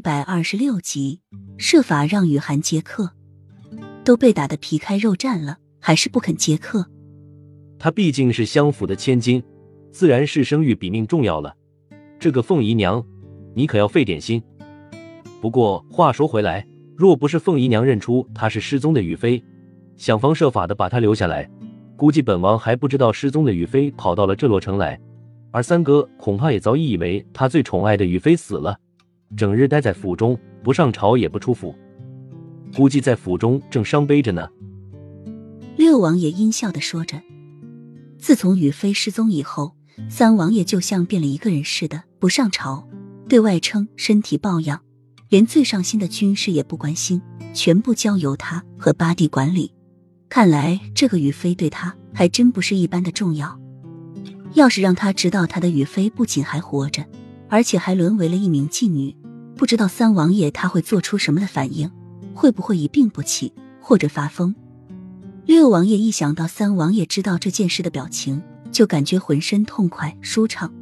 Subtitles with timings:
[0.00, 1.20] 一百二十六集，
[1.58, 3.10] 设法让雨涵接客，
[4.02, 6.86] 都被打得皮开肉绽了，还是不肯接客。
[7.78, 9.42] 她毕竟是相府的千金，
[9.92, 11.54] 自然是生育比命重要了。
[12.18, 13.04] 这个凤姨娘，
[13.54, 14.42] 你可要费点心。
[15.38, 19.44] 不过话说回来，若不是凤姨娘认出她是失踪的雨飞，
[19.96, 21.46] 想方设法的把她留下来，
[21.94, 24.98] 估计本王还不知道失踪的雨飞跑到了这座城来，
[25.50, 28.80] 而三哥恐怕也早已以为他最宠爱的雨飞死了。
[29.36, 31.74] 整日待在府中，不上朝也不出府，
[32.76, 34.48] 估计在府中正伤悲着呢。
[35.76, 37.22] 六王爷阴笑的说着
[38.18, 39.76] ：“自从宇飞失踪以后，
[40.08, 42.86] 三王爷就像变了一个人似的，不上朝，
[43.28, 44.82] 对外称身体抱恙，
[45.28, 47.22] 连最上心的军事也不关心，
[47.54, 49.72] 全部交由他和八弟管理。
[50.28, 53.58] 看来这个宇飞对他还真不是一般的重要。
[54.54, 57.06] 要是让他知道他的宇飞不仅还活着，
[57.48, 59.16] 而且还沦为了一名妓女。”
[59.60, 61.92] 不知道三王爷他会做出什么的反应，
[62.32, 64.54] 会不会一病不起或者发疯？
[65.44, 70.72] 六王爷一想到三王爷知道这件事的表情，就感觉浑身痛快舒畅。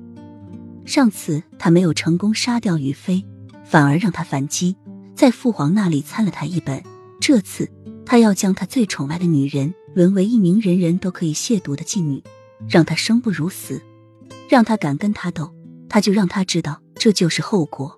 [0.86, 3.26] 上次他没有成功杀掉于飞，
[3.64, 4.76] 反而让他反击，
[5.12, 6.80] 在父皇那里参了他一本。
[7.20, 7.68] 这次
[8.06, 12.22] 他要将他最宠爱的女人沦为一名人人都可以亵渎的妓女，
[12.68, 13.82] 让他生不如死，
[14.48, 15.52] 让他敢跟他斗，
[15.88, 17.97] 他就让他知道这就是后果。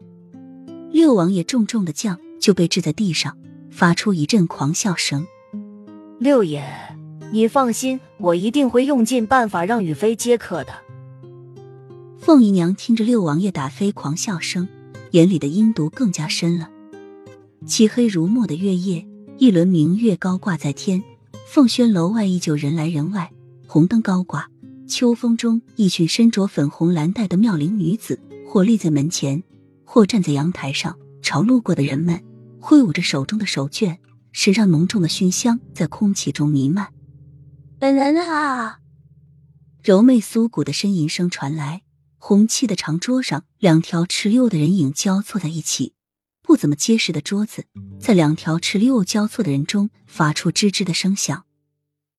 [1.01, 3.35] 六王爷重重的将就被掷在地上，
[3.71, 5.27] 发出一阵狂笑声。
[6.19, 6.63] 六爷，
[7.33, 10.75] 你放心，我一定会用尽办法让雨飞接客的。
[12.19, 14.69] 凤姨娘听着六王爷打飞狂笑声，
[15.13, 16.69] 眼里的阴毒更加深了。
[17.67, 19.07] 漆黑如墨的月夜，
[19.39, 21.03] 一轮明月高挂在天，
[21.47, 23.27] 凤轩楼外依旧人来人往，
[23.67, 24.51] 红灯高挂。
[24.87, 29.43] 秋风中，一群身着粉红蓝带的妙龄女子，或立在门前。
[29.93, 32.23] 或站在阳台上，朝路过的人们
[32.61, 33.99] 挥舞着手中的手绢，
[34.31, 36.93] 身上浓重的熏香在空气中弥漫。
[37.77, 38.79] 本人啊，
[39.83, 41.83] 柔媚酥骨的呻吟声传来。
[42.19, 45.95] 红漆的长桌上，两条赤溜的人影交错在一起，
[46.41, 47.65] 不怎么结实的桌子
[47.99, 51.45] 在两条赤溜交错的人中发出吱吱的声响。